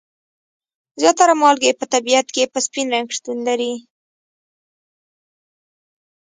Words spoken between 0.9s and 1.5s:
زیاتره